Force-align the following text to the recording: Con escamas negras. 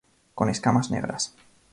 Con 0.33 0.49
escamas 0.49 0.89
negras. 0.89 1.35